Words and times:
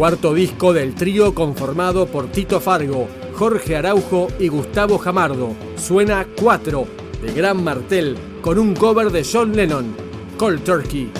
Cuarto 0.00 0.32
disco 0.32 0.72
del 0.72 0.94
trío 0.94 1.34
conformado 1.34 2.06
por 2.06 2.28
Tito 2.28 2.58
Fargo, 2.58 3.06
Jorge 3.34 3.76
Araujo 3.76 4.28
y 4.38 4.48
Gustavo 4.48 4.96
Jamardo. 4.96 5.50
Suena 5.76 6.26
4 6.40 6.86
de 7.20 7.32
Gran 7.34 7.62
Martel 7.62 8.16
con 8.40 8.58
un 8.58 8.74
cover 8.74 9.10
de 9.10 9.28
John 9.30 9.54
Lennon, 9.54 9.94
Cold 10.38 10.64
Turkey. 10.64 11.10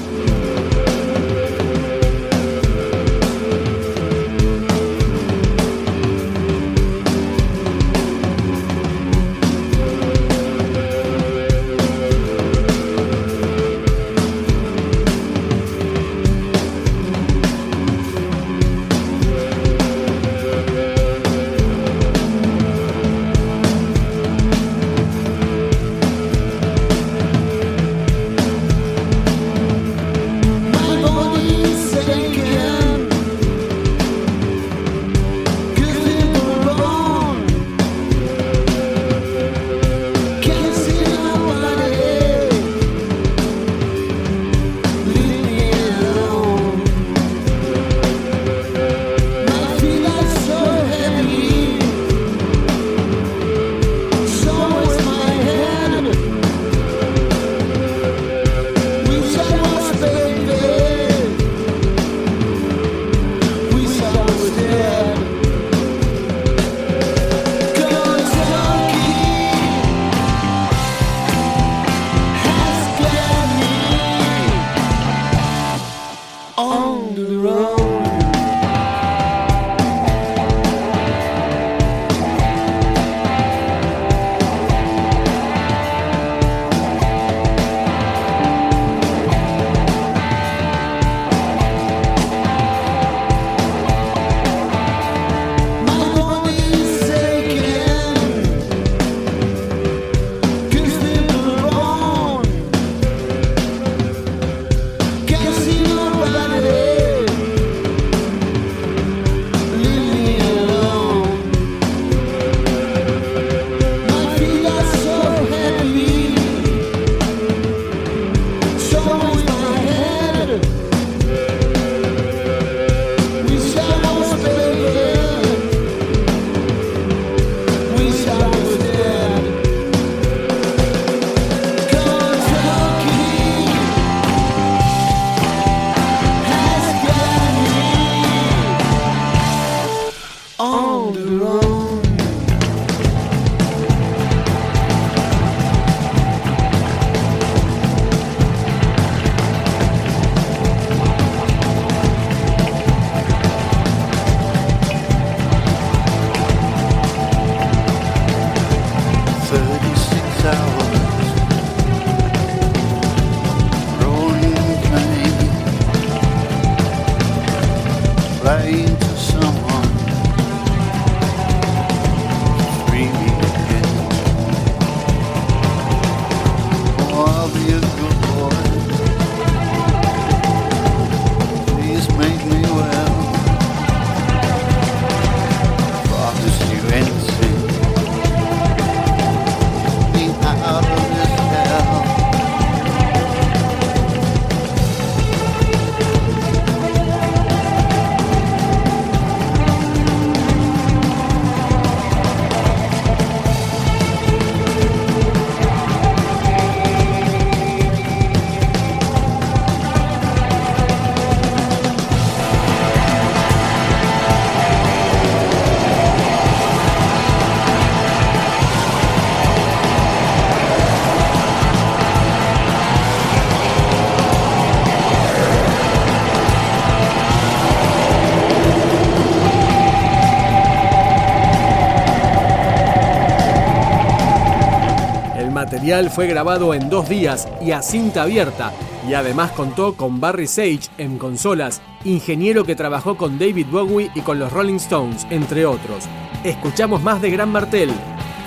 Material 235.71 236.11
fue 236.11 236.27
grabado 236.27 236.75
en 236.75 236.91
dos 236.91 237.09
días 237.09 237.47
y 237.65 237.71
a 237.71 237.81
cinta 237.81 238.22
abierta, 238.22 238.72
y 239.09 239.15
además 239.15 239.53
contó 239.53 239.95
con 239.95 240.19
Barry 240.19 240.49
Sage 240.49 240.89
en 240.99 241.17
consolas, 241.17 241.81
ingeniero 242.05 242.65
que 242.65 242.75
trabajó 242.75 243.17
con 243.17 243.39
David 243.39 243.69
Bowie 243.71 244.11
y 244.17 244.21
con 244.22 244.41
los 244.41 244.53
Rolling 244.53 244.78
Stones, 244.78 245.28
entre 245.31 245.67
otros. 245.67 246.09
Escuchamos 246.43 247.05
más 247.05 247.22
de 247.22 247.31
Gran 247.31 247.53
Martel, 247.53 247.93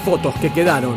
fotos 0.04 0.36
que 0.42 0.52
quedaron. 0.52 0.96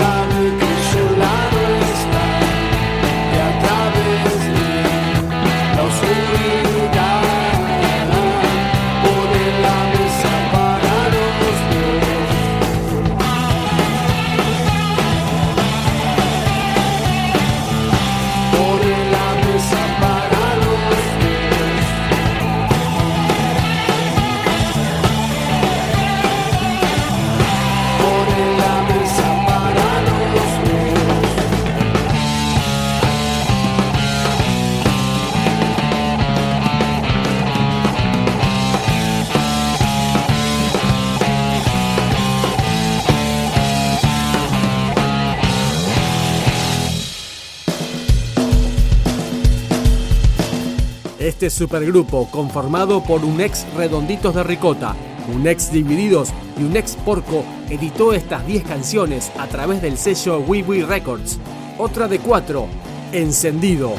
sun 0.00 0.69
Este 51.20 51.50
supergrupo, 51.50 52.30
conformado 52.30 53.04
por 53.04 53.26
un 53.26 53.42
ex 53.42 53.66
Redonditos 53.76 54.34
de 54.34 54.42
Ricota, 54.42 54.96
un 55.30 55.46
ex 55.46 55.70
Divididos 55.70 56.32
y 56.58 56.62
un 56.62 56.74
ex 56.74 56.96
Porco, 56.96 57.44
editó 57.68 58.14
estas 58.14 58.46
10 58.46 58.64
canciones 58.64 59.30
a 59.38 59.46
través 59.46 59.82
del 59.82 59.98
sello 59.98 60.38
Wee 60.38 60.62
Wee 60.62 60.82
Records. 60.82 61.38
Otra 61.76 62.08
de 62.08 62.20
cuatro, 62.20 62.68
Encendido. 63.12 63.92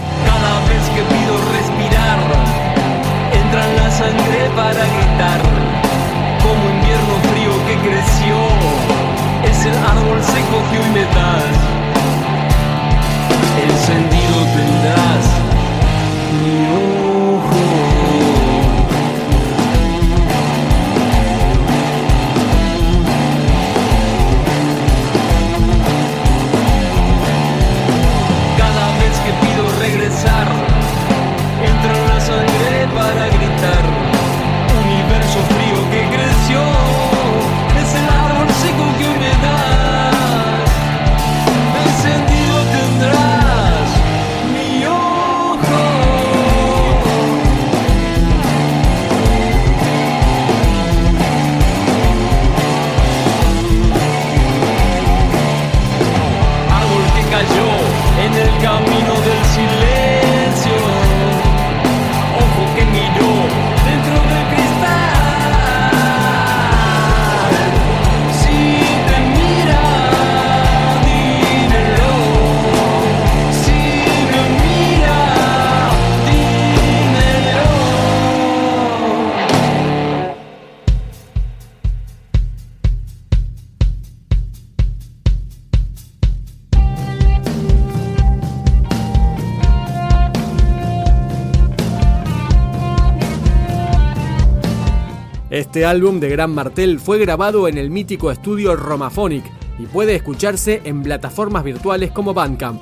Este 95.52 95.84
álbum 95.84 96.22
de 96.22 96.30
Gran 96.30 96.56
Martel 96.56 96.98
fue 96.98 97.20
grabado 97.20 97.68
en 97.68 97.78
el 97.78 97.90
mítico 97.90 98.32
estudio 98.32 98.78
Romaphonic 98.78 99.44
y 99.78 99.86
puede 99.86 100.16
escucharse 100.16 100.80
en 100.86 101.04
plataformas 101.04 101.66
virtuales 101.66 102.10
como 102.12 102.34
Bandcamp. 102.34 102.82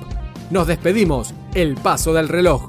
Nos 0.52 0.68
despedimos, 0.68 1.34
el 1.54 1.74
paso 1.74 2.12
del 2.12 2.28
reloj. 2.28 2.68